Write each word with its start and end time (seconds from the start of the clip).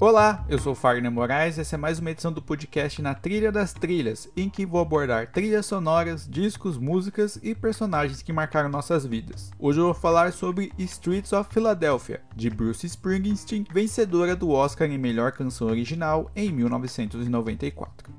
Olá, 0.00 0.44
eu 0.48 0.60
sou 0.60 0.76
Fagner 0.76 1.10
Moraes 1.10 1.58
e 1.58 1.60
essa 1.60 1.74
é 1.74 1.76
mais 1.76 1.98
uma 1.98 2.12
edição 2.12 2.32
do 2.32 2.40
podcast 2.40 3.02
Na 3.02 3.16
Trilha 3.16 3.50
das 3.50 3.72
Trilhas, 3.72 4.30
em 4.36 4.48
que 4.48 4.64
vou 4.64 4.80
abordar 4.80 5.32
trilhas 5.32 5.66
sonoras, 5.66 6.28
discos, 6.30 6.78
músicas 6.78 7.36
e 7.42 7.52
personagens 7.52 8.22
que 8.22 8.32
marcaram 8.32 8.68
nossas 8.68 9.04
vidas. 9.04 9.50
Hoje 9.58 9.80
eu 9.80 9.86
vou 9.86 9.94
falar 9.94 10.32
sobre 10.32 10.70
Streets 10.78 11.32
of 11.32 11.52
Philadelphia, 11.52 12.20
de 12.36 12.48
Bruce 12.48 12.86
Springsteen, 12.86 13.66
vencedora 13.72 14.36
do 14.36 14.50
Oscar 14.50 14.88
em 14.88 14.96
Melhor 14.96 15.32
Canção 15.32 15.66
Original 15.66 16.30
em 16.36 16.52
1994. 16.52 18.17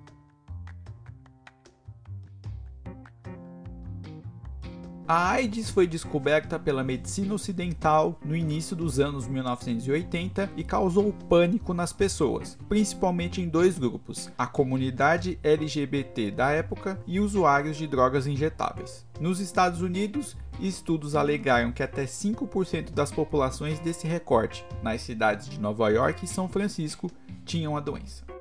A 5.12 5.32
AIDS 5.32 5.72
foi 5.72 5.88
descoberta 5.88 6.60
pela 6.60 6.84
medicina 6.84 7.34
ocidental 7.34 8.20
no 8.24 8.36
início 8.36 8.76
dos 8.76 9.00
anos 9.00 9.28
1980 9.28 10.52
e 10.56 10.64
causou 10.64 11.12
pânico 11.28 11.74
nas 11.74 11.92
pessoas, 11.92 12.56
principalmente 12.70 13.42
em 13.42 13.50
dois 13.50 13.80
grupos: 13.80 14.32
a 14.38 14.46
comunidade 14.46 15.40
LGBT 15.42 16.30
da 16.30 16.52
época 16.52 17.02
e 17.08 17.20
usuários 17.20 17.76
de 17.76 17.88
drogas 17.88 18.28
injetáveis. 18.28 19.04
Nos 19.20 19.40
Estados 19.40 19.82
Unidos, 19.82 20.38
estudos 20.60 21.16
alegaram 21.16 21.72
que 21.72 21.82
até 21.82 22.06
5% 22.06 22.92
das 22.92 23.12
populações 23.12 23.80
desse 23.80 24.06
recorte, 24.06 24.64
nas 24.84 25.02
cidades 25.02 25.50
de 25.50 25.60
Nova 25.60 25.90
York 25.90 26.24
e 26.24 26.28
São 26.28 26.48
Francisco, 26.48 27.10
tinham 27.44 27.76
a 27.76 27.80
doença. 27.80 28.39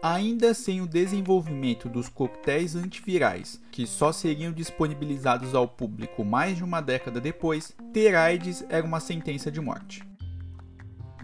Ainda 0.00 0.54
sem 0.54 0.80
o 0.80 0.86
desenvolvimento 0.86 1.88
dos 1.88 2.08
coquetéis 2.08 2.76
antivirais, 2.76 3.60
que 3.72 3.84
só 3.84 4.12
seriam 4.12 4.52
disponibilizados 4.52 5.56
ao 5.56 5.66
público 5.66 6.24
mais 6.24 6.56
de 6.56 6.62
uma 6.62 6.80
década 6.80 7.20
depois, 7.20 7.74
ter 7.92 8.14
AIDS 8.14 8.64
era 8.68 8.86
uma 8.86 9.00
sentença 9.00 9.50
de 9.50 9.60
morte 9.60 10.07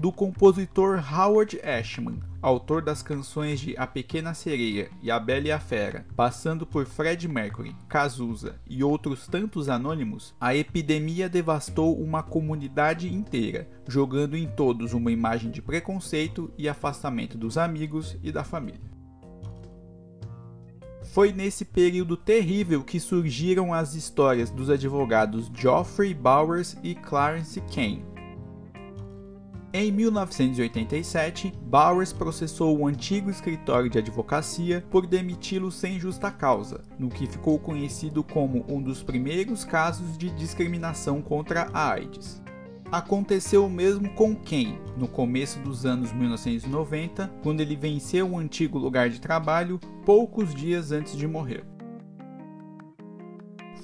do 0.04 0.12
compositor 0.12 1.02
Howard 1.18 1.58
Ashman, 1.62 2.20
autor 2.42 2.82
das 2.82 3.02
canções 3.02 3.58
de 3.58 3.74
A 3.78 3.86
Pequena 3.86 4.34
Sereia 4.34 4.90
e 5.02 5.10
A 5.10 5.18
Bela 5.18 5.46
e 5.46 5.50
a 5.50 5.58
Fera, 5.58 6.04
passando 6.14 6.66
por 6.66 6.84
Fred 6.84 7.26
Mercury, 7.26 7.74
Cazuza 7.88 8.56
e 8.68 8.84
outros 8.84 9.26
tantos 9.26 9.70
anônimos, 9.70 10.34
a 10.38 10.54
epidemia 10.54 11.26
devastou 11.26 11.98
uma 11.98 12.22
comunidade 12.22 13.10
inteira, 13.10 13.66
jogando 13.88 14.36
em 14.36 14.46
todos 14.46 14.92
uma 14.92 15.10
imagem 15.10 15.50
de 15.50 15.62
preconceito 15.62 16.52
e 16.58 16.68
afastamento 16.68 17.38
dos 17.38 17.56
amigos 17.56 18.14
e 18.22 18.30
da 18.30 18.44
família. 18.44 18.92
Foi 21.14 21.32
nesse 21.32 21.64
período 21.64 22.14
terrível 22.14 22.84
que 22.84 23.00
surgiram 23.00 23.72
as 23.72 23.94
histórias 23.94 24.50
dos 24.50 24.68
advogados 24.68 25.50
Geoffrey 25.54 26.12
Bowers 26.12 26.76
e 26.82 26.94
Clarence 26.94 27.58
Kane, 27.74 28.04
em 29.76 29.90
1987, 29.90 31.52
Bowers 31.62 32.12
processou 32.12 32.78
o 32.78 32.86
antigo 32.86 33.28
escritório 33.28 33.90
de 33.90 33.98
advocacia 33.98 34.84
por 34.88 35.04
demiti-lo 35.04 35.72
sem 35.72 35.98
justa 35.98 36.30
causa, 36.30 36.82
no 36.96 37.08
que 37.08 37.26
ficou 37.26 37.58
conhecido 37.58 38.22
como 38.22 38.64
um 38.68 38.80
dos 38.80 39.02
primeiros 39.02 39.64
casos 39.64 40.16
de 40.16 40.30
discriminação 40.30 41.20
contra 41.20 41.68
a 41.72 41.90
AIDS. 41.90 42.40
Aconteceu 42.92 43.66
o 43.66 43.70
mesmo 43.70 44.08
com 44.10 44.36
Ken, 44.36 44.78
no 44.96 45.08
começo 45.08 45.58
dos 45.58 45.84
anos 45.84 46.12
1990, 46.12 47.28
quando 47.42 47.60
ele 47.60 47.74
venceu 47.74 48.26
um 48.26 48.38
antigo 48.38 48.78
lugar 48.78 49.10
de 49.10 49.20
trabalho 49.20 49.80
poucos 50.06 50.54
dias 50.54 50.92
antes 50.92 51.16
de 51.16 51.26
morrer 51.26 51.64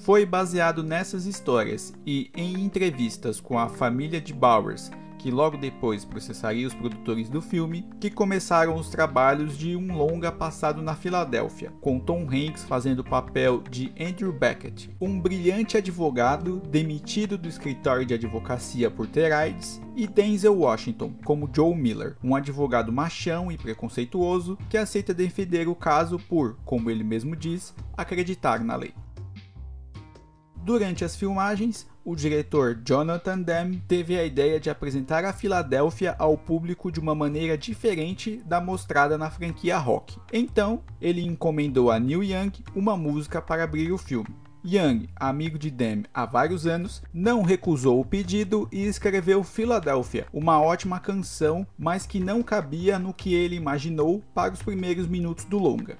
foi 0.01 0.25
baseado 0.25 0.81
nessas 0.81 1.27
histórias 1.27 1.93
e 2.07 2.31
em 2.35 2.55
entrevistas 2.55 3.39
com 3.39 3.59
a 3.59 3.69
família 3.69 4.19
de 4.19 4.33
Bowers 4.33 4.89
que 5.21 5.29
logo 5.29 5.55
depois 5.55 6.03
processaria 6.03 6.65
os 6.65 6.73
produtores 6.73 7.29
do 7.29 7.43
filme, 7.43 7.87
que 7.99 8.09
começaram 8.09 8.75
os 8.75 8.89
trabalhos 8.89 9.55
de 9.55 9.75
um 9.75 9.95
longa 9.95 10.31
passado 10.31 10.81
na 10.81 10.95
Filadélfia, 10.95 11.71
com 11.79 11.99
Tom 11.99 12.23
Hanks 12.23 12.63
fazendo 12.63 12.99
o 12.99 13.03
papel 13.03 13.61
de 13.69 13.93
Andrew 13.99 14.33
Beckett, 14.33 14.89
um 14.99 15.21
brilhante 15.21 15.77
advogado 15.77 16.59
demitido 16.67 17.37
do 17.37 17.47
escritório 17.47 18.03
de 18.03 18.15
advocacia 18.15 18.89
por 18.89 19.05
ter 19.05 19.31
AIDS, 19.31 19.79
e 19.95 20.07
Denzel 20.07 20.57
Washington 20.57 21.13
como 21.23 21.47
Joe 21.53 21.75
Miller, 21.75 22.17
um 22.23 22.35
advogado 22.35 22.91
machão 22.91 23.51
e 23.51 23.57
preconceituoso 23.59 24.57
que 24.71 24.77
aceita 24.77 25.13
defender 25.13 25.67
o 25.67 25.75
caso 25.75 26.17
por, 26.17 26.57
como 26.65 26.89
ele 26.89 27.03
mesmo 27.03 27.35
diz, 27.35 27.75
acreditar 27.95 28.63
na 28.63 28.75
lei. 28.75 28.95
Durante 30.63 31.05
as 31.05 31.15
filmagens, 31.15 31.87
o 32.03 32.15
diretor 32.15 32.79
Jonathan 32.85 33.39
Demme 33.41 33.81
teve 33.87 34.17
a 34.17 34.25
ideia 34.25 34.59
de 34.59 34.69
apresentar 34.69 35.23
a 35.23 35.33
Filadélfia 35.33 36.15
ao 36.17 36.37
público 36.37 36.91
de 36.91 36.99
uma 36.99 37.13
maneira 37.13 37.57
diferente 37.57 38.41
da 38.45 38.59
mostrada 38.59 39.17
na 39.17 39.29
franquia 39.29 39.77
Rock. 39.77 40.17
Então, 40.33 40.81
ele 40.99 41.21
encomendou 41.21 41.91
a 41.91 41.99
Neil 41.99 42.23
Young 42.23 42.51
uma 42.75 42.97
música 42.97 43.41
para 43.41 43.63
abrir 43.63 43.91
o 43.91 43.97
filme. 43.97 44.29
Young, 44.63 45.09
amigo 45.15 45.57
de 45.57 45.71
Demme 45.71 46.05
há 46.13 46.25
vários 46.25 46.67
anos, 46.67 47.01
não 47.11 47.41
recusou 47.41 47.99
o 47.99 48.05
pedido 48.05 48.67
e 48.71 48.85
escreveu 48.85 49.43
Philadelphia, 49.43 50.27
uma 50.31 50.61
ótima 50.61 50.99
canção, 50.99 51.65
mas 51.77 52.05
que 52.05 52.19
não 52.19 52.43
cabia 52.43 52.99
no 52.99 53.13
que 53.13 53.33
ele 53.33 53.55
imaginou 53.55 54.23
para 54.35 54.53
os 54.53 54.61
primeiros 54.61 55.07
minutos 55.07 55.45
do 55.45 55.57
longa. 55.57 55.97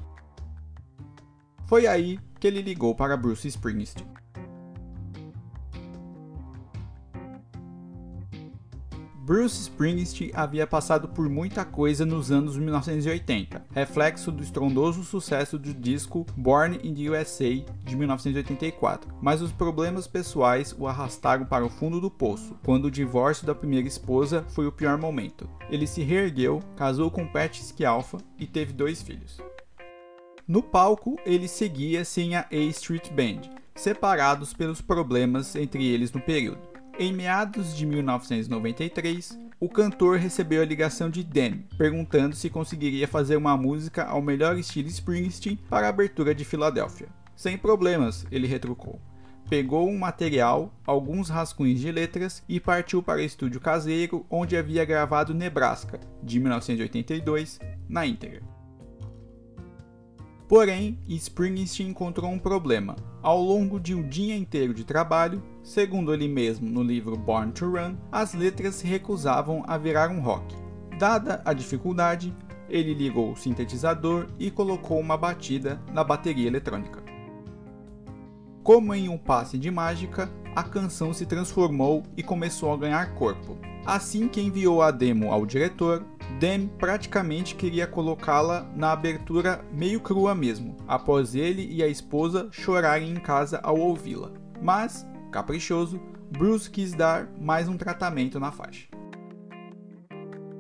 Foi 1.66 1.88
aí 1.88 2.20
que 2.40 2.48
ele 2.48 2.62
ligou 2.62 2.94
para 2.94 3.18
Bruce 3.18 3.48
Springsteen. 3.48 4.21
Bruce 9.24 9.62
Springsteen 9.62 10.32
havia 10.34 10.66
passado 10.66 11.08
por 11.08 11.30
muita 11.30 11.64
coisa 11.64 12.04
nos 12.08 12.32
anos 12.32 12.58
1980, 12.58 13.68
reflexo 13.70 14.32
do 14.32 14.42
estrondoso 14.42 15.04
sucesso 15.04 15.60
do 15.60 15.72
disco 15.76 16.26
Born 16.36 16.80
in 16.84 16.96
the 16.96 17.08
USA 17.08 17.64
de 17.84 17.96
1984, 17.96 19.14
mas 19.22 19.40
os 19.40 19.52
problemas 19.52 20.08
pessoais 20.08 20.76
o 20.76 20.88
arrastaram 20.88 21.46
para 21.46 21.64
o 21.64 21.70
fundo 21.70 22.02
do 22.02 22.10
poço, 22.10 22.58
quando 22.66 22.86
o 22.86 22.92
divórcio 22.92 23.46
da 23.46 23.54
primeira 23.54 23.88
esposa 23.88 24.44
foi 24.50 24.66
o 24.66 24.72
pior 24.72 24.98
momento. 24.98 25.48
Ele 25.70 25.86
se 25.86 26.02
reergueu, 26.02 26.60
casou 26.76 27.12
com 27.12 27.28
Pat 27.28 27.60
Scialfa 27.60 28.18
e 28.40 28.48
teve 28.48 28.74
dois 28.74 29.04
filhos. 29.04 29.40
No 30.48 30.64
palco, 30.64 31.16
ele 31.28 31.48
seguia 31.48 32.04
sem 32.04 32.36
a 32.36 32.48
A 32.52 32.56
Street 32.56 33.12
Band, 33.12 33.42
separados 33.76 34.52
pelos 34.52 34.82
problemas 34.82 35.56
entre 35.56 35.86
eles 35.86 36.12
no 36.12 36.20
período. 36.20 36.71
Em 37.02 37.12
meados 37.12 37.76
de 37.76 37.84
1993, 37.84 39.36
o 39.60 39.68
cantor 39.68 40.20
recebeu 40.20 40.62
a 40.62 40.66
ligação 40.66 41.10
de 41.10 41.24
Dan, 41.24 41.58
perguntando 41.76 42.36
se 42.36 42.48
conseguiria 42.48 43.08
fazer 43.08 43.38
uma 43.38 43.58
música 43.58 44.04
ao 44.04 44.22
melhor 44.22 44.56
estilo 44.56 44.88
Springsteen 44.88 45.58
para 45.68 45.88
a 45.88 45.90
abertura 45.90 46.36
de 46.36 46.46
Filadélfia. 46.46 47.08
Sem 47.36 47.58
problemas, 47.58 48.28
ele 48.32 48.46
retrucou. 48.46 49.02
Pegou 49.50 49.90
um 49.90 49.98
material, 49.98 50.72
alguns 50.86 51.28
rascunhos 51.28 51.80
de 51.80 51.92
letras 51.92 52.44
e 52.48 52.60
partiu 52.60 53.02
para 53.02 53.20
o 53.20 53.26
estúdio 53.26 53.60
caseiro 53.60 54.24
onde 54.30 54.56
havia 54.56 54.86
gravado 54.86 55.34
Nebraska, 55.34 56.00
de 56.22 56.40
1982, 56.40 57.60
na 57.90 58.06
íntegra. 58.06 58.44
Porém, 60.48 61.00
Springsteen 61.08 61.90
encontrou 61.90 62.30
um 62.30 62.38
problema. 62.38 62.96
Ao 63.24 63.42
longo 63.42 63.80
de 63.80 63.96
um 63.96 64.08
dia 64.08 64.36
inteiro 64.36 64.72
de 64.72 64.84
trabalho, 64.84 65.42
segundo 65.64 66.14
ele 66.14 66.28
mesmo 66.28 66.70
no 66.70 66.84
livro 66.84 67.18
Born 67.18 67.52
to 67.52 67.72
Run, 67.72 67.96
as 68.12 68.34
letras 68.34 68.76
se 68.76 68.88
recusavam 68.88 69.64
a 69.68 69.78
virar 69.78 70.10
um 70.10 70.20
rock. 70.20 70.56
Dada 70.98 71.42
a 71.46 71.54
dificuldade, 71.54 72.36
ele 72.70 72.94
ligou 72.94 73.32
o 73.32 73.36
sintetizador 73.36 74.28
e 74.40 74.50
colocou 74.52 75.00
uma 75.00 75.18
batida 75.18 75.82
na 75.92 76.04
bateria 76.04 76.48
eletrônica. 76.48 77.02
Como 78.64 78.94
em 78.94 79.10
um 79.10 79.18
passe 79.18 79.58
de 79.58 79.72
mágica, 79.72 80.30
a 80.56 80.64
canção 80.64 81.14
se 81.14 81.26
transformou 81.26 82.04
e 82.16 82.22
começou 82.22 82.72
a 82.74 82.78
ganhar 82.78 83.14
corpo. 83.16 83.58
Assim 83.86 84.28
que 84.28 84.42
enviou 84.42 84.82
a 84.82 84.92
demo 84.92 85.32
ao 85.32 85.46
diretor, 85.46 86.06
Dem 86.40 86.68
praticamente 86.68 87.56
queria 87.56 87.86
colocá-la 87.86 88.66
na 88.76 88.92
abertura 88.92 89.64
meio 89.72 90.00
crua 90.00 90.34
mesmo, 90.34 90.76
após 90.88 91.36
ele 91.36 91.68
e 91.72 91.84
a 91.84 91.88
esposa 91.88 92.48
chorarem 92.52 93.12
em 93.12 93.20
casa 93.20 93.60
ao 93.62 93.78
ouvi-la. 93.78 94.32
Mas, 94.62 95.06
caprichoso, 95.32 96.00
Bruce 96.30 96.70
quis 96.70 96.94
dar 96.94 97.28
mais 97.40 97.68
um 97.68 97.78
tratamento 97.78 98.40
na 98.40 98.52
faixa. 98.52 98.88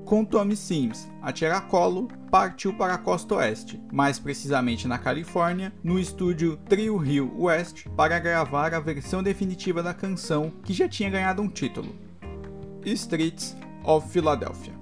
Com 0.05 0.25
Tommy 0.25 0.55
Sims 0.55 1.09
a 1.21 1.31
tiracolo, 1.31 2.07
partiu 2.29 2.73
para 2.73 2.95
a 2.95 2.97
costa 2.97 3.35
oeste, 3.35 3.81
mais 3.93 4.19
precisamente 4.19 4.87
na 4.87 4.97
Califórnia, 4.97 5.71
no 5.83 5.99
estúdio 5.99 6.57
Trio 6.67 7.03
Hill 7.05 7.31
West, 7.37 7.87
para 7.95 8.19
gravar 8.19 8.73
a 8.73 8.79
versão 8.79 9.23
definitiva 9.23 9.81
da 9.81 9.93
canção 9.93 10.51
que 10.63 10.73
já 10.73 10.89
tinha 10.89 11.09
ganhado 11.09 11.41
um 11.41 11.47
título: 11.47 11.95
Streets 12.83 13.55
of 13.83 14.09
Philadelphia. 14.09 14.80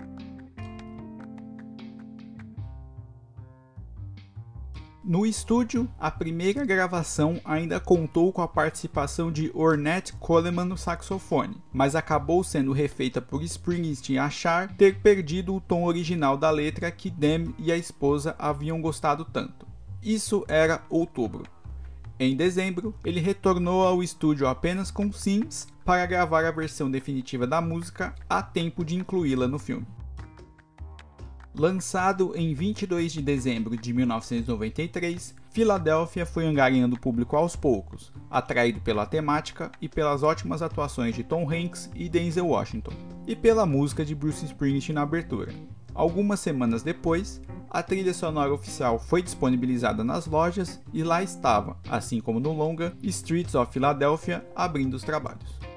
No 5.04 5.26
estúdio, 5.26 5.90
a 5.98 6.12
primeira 6.12 6.66
gravação 6.66 7.40
ainda 7.46 7.80
contou 7.80 8.34
com 8.34 8.42
a 8.42 8.48
participação 8.48 9.32
de 9.32 9.50
Ornette 9.54 10.12
Coleman 10.14 10.66
no 10.66 10.78
saxofone, 10.78 11.56
mas 11.72 11.96
acabou 11.96 12.44
sendo 12.44 12.74
refeita 12.74 13.22
por 13.22 13.42
Springsteen 13.42 14.20
achar 14.20 14.76
ter 14.76 15.00
perdido 15.00 15.56
o 15.56 15.62
tom 15.62 15.86
original 15.86 16.36
da 16.36 16.52
letra 16.52 16.92
que 16.92 17.10
Dem 17.10 17.56
e 17.58 17.72
a 17.72 17.78
esposa 17.78 18.36
haviam 18.38 18.82
gostado 18.82 19.24
tanto. 19.24 19.66
Isso 20.04 20.44
era 20.50 20.84
outubro. 20.90 21.44
Em 22.20 22.36
dezembro, 22.36 22.94
ele 23.06 23.22
retornou 23.22 23.88
ao 23.88 24.04
estúdio 24.04 24.48
apenas 24.48 24.92
com 24.92 25.14
Sims 25.14 25.66
para 25.86 26.06
gravar 26.06 26.44
a 26.44 26.52
versão 26.52 26.92
definitiva 26.92 27.48
da 27.48 27.62
música 27.62 28.14
a 28.30 28.44
tempo 28.44 28.84
de 28.84 28.98
incluí-la 28.98 29.48
no 29.48 29.58
filme. 29.58 29.88
Lançado 31.54 32.34
em 32.36 32.54
22 32.54 33.12
de 33.12 33.22
dezembro 33.22 33.76
de 33.76 33.92
1993, 33.92 35.34
Filadélfia 35.50 36.26
foi 36.26 36.46
angariando 36.46 37.00
público 37.00 37.36
aos 37.36 37.56
poucos, 37.56 38.14
atraído 38.30 38.80
pela 38.82 39.06
temática 39.06 39.72
e 39.82 39.90
pelas 39.90 40.22
ótimas 40.22 40.62
atuações 40.62 41.16
de 41.16 41.24
Tom 41.24 41.50
Hanks 41.52 41.90
e 41.96 42.08
Denzel 42.08 42.48
Washington, 42.48 42.94
e 43.26 43.36
pela 43.36 43.66
música 43.66 44.06
de 44.06 44.14
Bruce 44.14 44.46
Springsteen 44.46 44.94
na 44.94 45.02
abertura. 45.02 45.52
Algumas 45.94 46.40
semanas 46.40 46.84
depois, 46.84 47.42
a 47.70 47.82
trilha 47.82 48.14
sonora 48.14 48.54
oficial 48.54 49.00
foi 49.00 49.22
disponibilizada 49.22 50.04
nas 50.04 50.28
lojas 50.28 50.80
e 50.94 51.04
lá 51.04 51.24
estava, 51.24 51.78
assim 51.90 52.22
como 52.22 52.40
no 52.40 52.54
longa, 52.54 52.96
Streets 53.02 53.56
of 53.56 53.74
Philadelphia 53.74 54.46
abrindo 54.56 54.94
os 54.94 55.04
trabalhos. 55.04 55.69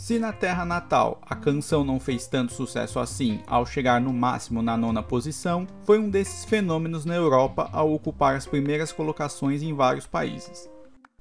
Se 0.00 0.18
na 0.18 0.32
terra 0.32 0.64
natal 0.64 1.20
a 1.28 1.36
canção 1.36 1.84
não 1.84 2.00
fez 2.00 2.26
tanto 2.26 2.54
sucesso 2.54 2.98
assim 2.98 3.42
ao 3.46 3.66
chegar 3.66 4.00
no 4.00 4.14
máximo 4.14 4.62
na 4.62 4.74
nona 4.74 5.02
posição, 5.02 5.66
foi 5.84 5.98
um 5.98 6.08
desses 6.08 6.42
fenômenos 6.46 7.04
na 7.04 7.14
Europa 7.14 7.68
ao 7.70 7.92
ocupar 7.92 8.34
as 8.34 8.46
primeiras 8.46 8.90
colocações 8.92 9.62
em 9.62 9.74
vários 9.74 10.06
países. 10.06 10.70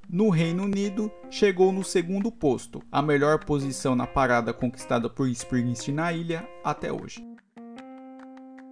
No 0.10 0.30
Reino 0.30 0.64
Unido, 0.64 1.12
chegou 1.30 1.74
no 1.74 1.84
segundo 1.84 2.32
posto, 2.32 2.82
a 2.90 3.02
melhor 3.02 3.44
posição 3.44 3.98
na 3.98 4.08
parada 4.08 4.54
conquistada 4.54 5.10
por 5.10 5.28
Springsteen 5.28 5.94
na 5.94 6.14
ilha 6.14 6.48
até 6.64 6.90
hoje. 6.90 7.22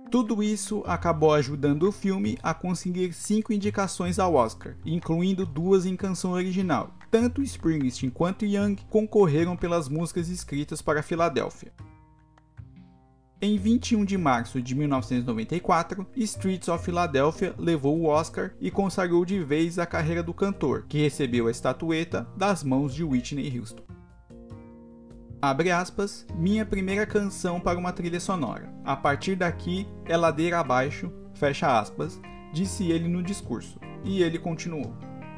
Tudo 0.09 0.42
isso 0.42 0.83
acabou 0.88 1.33
ajudando 1.33 1.83
o 1.83 1.92
filme 1.92 2.39
a 2.42 2.54
conseguir 2.54 3.12
cinco 3.12 3.51
indicações 3.51 4.19
ao 4.19 4.36
Oscar, 4.36 4.74
incluindo 4.86 5.45
duas 5.45 5.86
em 5.86 5.98
canção 5.98 6.31
original. 6.31 6.96
Tanto 7.09 7.42
Springsteen 7.42 8.09
quanto 8.09 8.45
Young 8.45 8.75
concorreram 8.89 9.56
pelas 9.56 9.88
músicas 9.88 10.30
escritas 10.30 10.81
para 10.81 11.04
Filadélfia. 11.04 11.71
Em 13.39 13.57
21 13.57 14.04
de 14.04 14.18
março 14.18 14.62
de 14.62 14.74
1994, 14.74 16.07
Streets 16.15 16.68
of 16.68 16.83
Philadelphia 16.83 17.54
levou 17.57 18.00
o 18.00 18.06
Oscar 18.06 18.51
e 18.59 18.71
consagrou 18.71 19.24
de 19.24 19.44
vez 19.44 19.77
a 19.77 19.86
carreira 19.86 20.24
do 20.24 20.33
cantor, 20.33 20.86
que 20.89 20.98
recebeu 20.98 21.48
a 21.48 21.51
estatueta 21.51 22.27
das 22.36 22.63
mãos 22.63 22.94
de 22.94 23.04
Whitney 23.04 23.59
Houston 23.59 23.88
abre 25.42 25.71
aspas, 25.71 26.25
minha 26.36 26.65
primeira 26.65 27.06
canção 27.06 27.59
para 27.59 27.80
uma 27.80 27.94
trilha 27.94 28.19
sonora. 28.19 28.74
A 28.83 28.95
partir 28.95 29.36
daqui 29.36 29.88
é 30.06 30.18
ladeira 30.18 30.59
abaixo, 30.59 31.12
fecha 31.33 31.80
aspas, 31.80 32.19
disse 32.51 32.92
ele 32.92 33.07
no 33.07 33.24
discurso. 33.24 33.80
E 34.04 34.21
ele 34.21 34.39
continuou. 34.39 34.94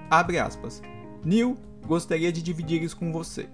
Abre 0.09 0.39
aspas. 0.39 0.81
Neil, 1.23 1.57
gostaria 1.85 2.31
de 2.31 2.41
dividir 2.41 2.81
isso 2.81 2.97
com 2.97 3.11
você. 3.11 3.47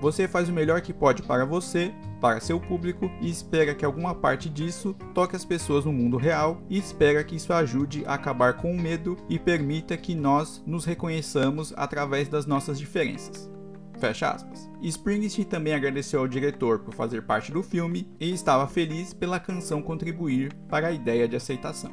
Você 0.00 0.26
faz 0.26 0.48
o 0.48 0.52
melhor 0.52 0.80
que 0.80 0.92
pode 0.92 1.22
para 1.22 1.44
você, 1.44 1.94
para 2.20 2.40
seu 2.40 2.58
público 2.58 3.08
e 3.20 3.30
espera 3.30 3.74
que 3.74 3.84
alguma 3.84 4.14
parte 4.14 4.48
disso 4.48 4.96
toque 5.14 5.36
as 5.36 5.44
pessoas 5.44 5.84
no 5.84 5.92
mundo 5.92 6.16
real 6.16 6.60
e 6.68 6.76
espera 6.76 7.22
que 7.22 7.36
isso 7.36 7.52
ajude 7.52 8.04
a 8.04 8.14
acabar 8.14 8.54
com 8.54 8.72
o 8.72 8.80
medo 8.80 9.16
e 9.28 9.38
permita 9.38 9.96
que 9.96 10.14
nós 10.14 10.60
nos 10.66 10.84
reconheçamos 10.84 11.72
através 11.76 12.28
das 12.28 12.46
nossas 12.46 12.78
diferenças. 12.78 13.48
Fecha 14.00 14.30
aspas. 14.30 14.68
Springsteen 14.82 15.46
também 15.46 15.74
agradeceu 15.74 16.18
ao 16.18 16.26
diretor 16.26 16.80
por 16.80 16.92
fazer 16.92 17.22
parte 17.22 17.52
do 17.52 17.62
filme 17.62 18.08
e 18.18 18.32
estava 18.32 18.66
feliz 18.66 19.14
pela 19.14 19.38
canção 19.38 19.80
contribuir 19.80 20.52
para 20.68 20.88
a 20.88 20.92
ideia 20.92 21.28
de 21.28 21.36
aceitação. 21.36 21.92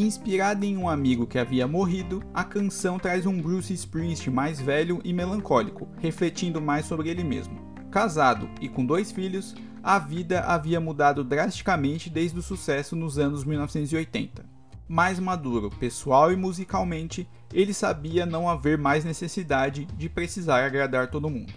Inspirada 0.00 0.64
em 0.64 0.76
um 0.76 0.88
amigo 0.88 1.26
que 1.26 1.40
havia 1.40 1.66
morrido, 1.66 2.22
a 2.32 2.44
canção 2.44 3.00
traz 3.00 3.26
um 3.26 3.42
Bruce 3.42 3.74
Springsteen 3.74 4.32
mais 4.32 4.60
velho 4.60 5.00
e 5.02 5.12
melancólico, 5.12 5.88
refletindo 5.98 6.60
mais 6.60 6.86
sobre 6.86 7.08
ele 7.08 7.24
mesmo. 7.24 7.58
Casado 7.90 8.48
e 8.60 8.68
com 8.68 8.86
dois 8.86 9.10
filhos, 9.10 9.56
a 9.82 9.98
vida 9.98 10.42
havia 10.42 10.78
mudado 10.78 11.24
drasticamente 11.24 12.08
desde 12.08 12.38
o 12.38 12.42
sucesso 12.42 12.94
nos 12.94 13.18
anos 13.18 13.42
1980 13.42 14.46
mais 14.88 15.20
maduro 15.20 15.68
pessoal 15.68 16.32
e 16.32 16.36
musicalmente, 16.36 17.28
ele 17.52 17.74
sabia 17.74 18.24
não 18.24 18.48
haver 18.48 18.78
mais 18.78 19.04
necessidade 19.04 19.84
de 19.84 20.08
precisar 20.08 20.64
agradar 20.64 21.10
todo 21.10 21.28
mundo. 21.28 21.52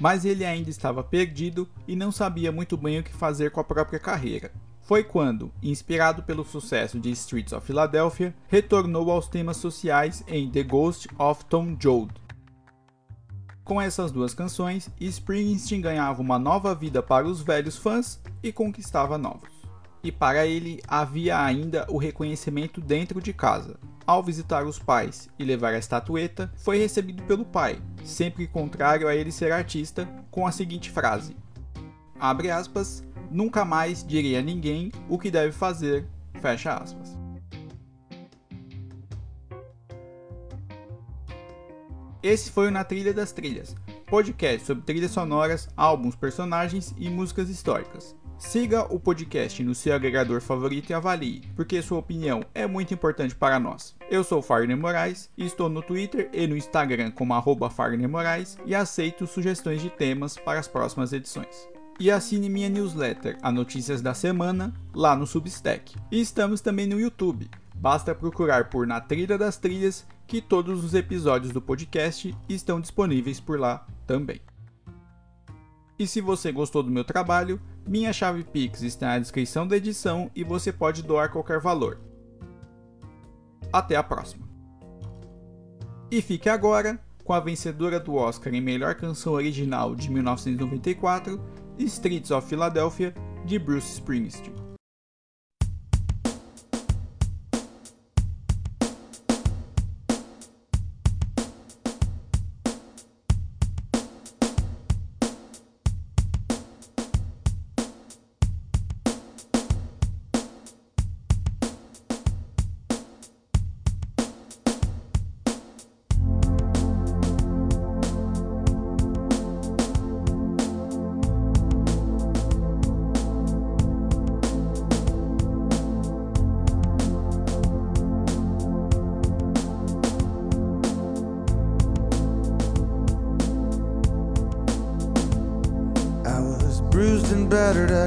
Mas 0.00 0.24
ele 0.24 0.44
ainda 0.44 0.70
estava 0.70 1.02
perdido 1.02 1.68
e 1.88 1.96
não 1.96 2.12
sabia 2.12 2.52
muito 2.52 2.76
bem 2.76 3.00
o 3.00 3.02
que 3.02 3.12
fazer 3.12 3.50
com 3.50 3.58
a 3.58 3.64
própria 3.64 3.98
carreira. 3.98 4.52
Foi 4.88 5.04
quando, 5.04 5.52
inspirado 5.62 6.22
pelo 6.22 6.42
sucesso 6.42 6.98
de 6.98 7.10
Streets 7.10 7.52
of 7.52 7.66
Philadelphia, 7.66 8.34
retornou 8.48 9.10
aos 9.10 9.28
temas 9.28 9.58
sociais 9.58 10.24
em 10.26 10.50
The 10.50 10.62
Ghost 10.62 11.06
of 11.18 11.44
Tom 11.44 11.76
Joad. 11.78 12.10
Com 13.62 13.78
essas 13.78 14.10
duas 14.10 14.32
canções, 14.32 14.88
Springsteen 14.98 15.82
ganhava 15.82 16.22
uma 16.22 16.38
nova 16.38 16.74
vida 16.74 17.02
para 17.02 17.26
os 17.26 17.42
velhos 17.42 17.76
fãs 17.76 18.18
e 18.42 18.50
conquistava 18.50 19.18
novos 19.18 19.58
e 20.02 20.12
para 20.12 20.46
ele 20.46 20.80
havia 20.86 21.38
ainda 21.38 21.86
o 21.90 21.98
reconhecimento 21.98 22.80
dentro 22.80 23.20
de 23.20 23.32
casa. 23.32 23.76
Ao 24.06 24.22
visitar 24.22 24.64
os 24.64 24.78
pais 24.78 25.28
e 25.38 25.44
levar 25.44 25.74
a 25.74 25.78
estatueta, 25.78 26.50
foi 26.56 26.78
recebido 26.78 27.22
pelo 27.24 27.44
pai, 27.44 27.78
sempre 28.04 28.46
contrário 28.46 29.06
a 29.06 29.14
ele 29.14 29.30
ser 29.30 29.52
artista, 29.52 30.08
com 30.30 30.46
a 30.46 30.52
seguinte 30.52 30.90
frase: 30.90 31.36
Abre 32.18 32.50
aspas, 32.50 33.04
nunca 33.30 33.64
mais 33.64 34.06
direi 34.06 34.36
a 34.36 34.42
ninguém 34.42 34.92
o 35.08 35.18
que 35.18 35.30
deve 35.30 35.52
fazer, 35.52 36.06
fecha 36.40 36.74
aspas. 36.74 37.16
Esse 42.22 42.50
foi 42.50 42.68
o 42.68 42.70
Na 42.70 42.82
Trilha 42.82 43.14
das 43.14 43.30
Trilhas, 43.32 43.76
podcast 44.06 44.66
sobre 44.66 44.84
trilhas 44.84 45.12
sonoras, 45.12 45.68
álbuns, 45.76 46.16
personagens 46.16 46.92
e 46.98 47.08
músicas 47.08 47.48
históricas. 47.48 48.16
Siga 48.38 48.82
o 48.92 49.00
podcast 49.00 49.62
no 49.64 49.74
seu 49.74 49.92
agregador 49.92 50.40
favorito 50.40 50.90
e 50.90 50.94
avalie, 50.94 51.42
porque 51.56 51.82
sua 51.82 51.98
opinião 51.98 52.44
é 52.54 52.66
muito 52.68 52.94
importante 52.94 53.34
para 53.34 53.58
nós. 53.58 53.96
Eu 54.08 54.22
sou 54.22 54.40
Fagner 54.40 54.76
Moraes 54.76 55.28
estou 55.36 55.68
no 55.68 55.82
Twitter 55.82 56.30
e 56.32 56.46
no 56.46 56.56
Instagram 56.56 57.10
como 57.10 57.34
arroba 57.34 57.68
Moraes 58.08 58.56
e 58.64 58.74
aceito 58.74 59.26
sugestões 59.26 59.82
de 59.82 59.90
temas 59.90 60.36
para 60.36 60.60
as 60.60 60.68
próximas 60.68 61.12
edições. 61.12 61.68
E 62.00 62.12
assine 62.12 62.48
minha 62.48 62.68
newsletter, 62.68 63.36
a 63.42 63.50
Notícias 63.50 64.00
da 64.00 64.14
Semana, 64.14 64.72
lá 64.94 65.16
no 65.16 65.26
Substack. 65.26 65.96
E 66.12 66.20
estamos 66.20 66.60
também 66.60 66.86
no 66.86 67.00
YouTube. 67.00 67.50
Basta 67.74 68.14
procurar 68.14 68.70
por 68.70 68.86
Na 68.86 69.00
Trilha 69.00 69.36
das 69.36 69.56
Trilhas 69.56 70.06
que 70.24 70.40
todos 70.40 70.84
os 70.84 70.94
episódios 70.94 71.52
do 71.52 71.60
podcast 71.60 72.32
estão 72.48 72.80
disponíveis 72.80 73.40
por 73.40 73.58
lá 73.58 73.84
também. 74.06 74.40
E 75.98 76.06
se 76.06 76.20
você 76.20 76.52
gostou 76.52 76.84
do 76.84 76.90
meu 76.90 77.02
trabalho, 77.02 77.60
minha 77.84 78.12
chave 78.12 78.44
Pix 78.44 78.82
está 78.82 79.08
na 79.08 79.18
descrição 79.18 79.66
da 79.66 79.76
edição 79.76 80.30
e 80.36 80.44
você 80.44 80.72
pode 80.72 81.02
doar 81.02 81.32
qualquer 81.32 81.58
valor. 81.58 81.98
Até 83.72 83.96
a 83.96 84.04
próxima. 84.04 84.48
E 86.10 86.22
fique 86.22 86.48
agora 86.48 87.00
com 87.24 87.32
a 87.32 87.40
vencedora 87.40 87.98
do 87.98 88.14
Oscar 88.14 88.54
em 88.54 88.60
melhor 88.60 88.94
canção 88.94 89.32
original 89.32 89.94
de 89.94 90.10
1994, 90.10 91.38
Streets 91.86 92.30
of 92.30 92.44
Philadelphia, 92.44 93.12
de 93.46 93.58
Bruce 93.58 94.00
Springsteen. 94.00 94.67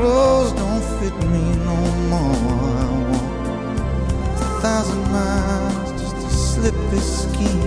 Clothes 0.00 0.52
don't 0.52 0.82
fit 0.98 1.14
me 1.28 1.44
no 1.68 1.76
more. 2.10 2.36
I 2.80 2.96
walk 3.10 4.40
a 4.40 4.48
thousand 4.62 5.04
miles 5.12 5.90
just 6.00 6.16
to 6.16 6.30
slip 6.30 6.74
this 6.90 7.08
skin. 7.24 7.60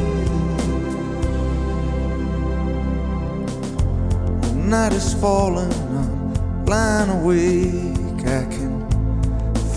The 4.42 4.54
night 4.76 4.94
is 4.94 5.14
falling, 5.14 5.74
I'm 6.00 6.66
lying 6.66 7.12
awake. 7.20 8.26
I 8.26 8.46
can 8.54 8.74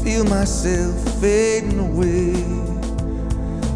feel 0.03 0.25
myself 0.25 0.95
fading 1.21 1.79
away. 1.79 2.33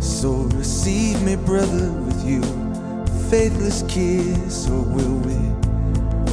So 0.00 0.30
receive 0.60 1.22
me, 1.22 1.36
brother, 1.36 1.92
with 2.06 2.24
you 2.24 2.42
faithless 3.28 3.82
kiss, 3.88 4.68
or 4.70 4.82
will 4.94 5.18
we 5.26 5.38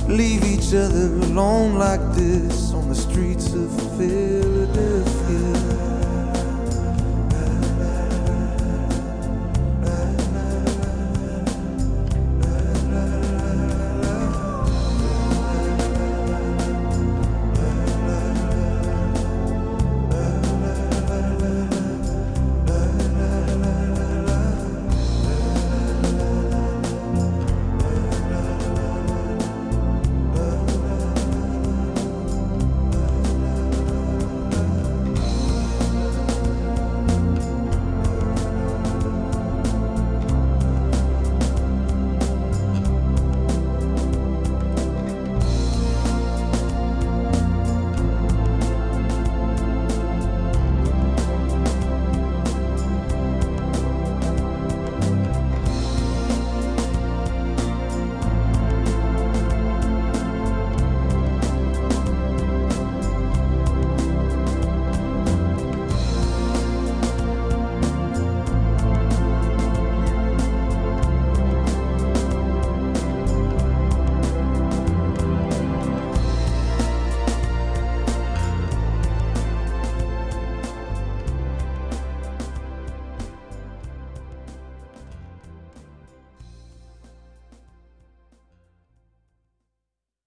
leave 0.08 0.44
each 0.46 0.74
other 0.74 1.08
alone 1.28 1.76
like 1.76 2.02
this 2.14 2.72
on 2.74 2.88
the 2.90 2.96
streets 2.96 3.54
of 3.54 3.70
Philadelphia? 3.98 5.77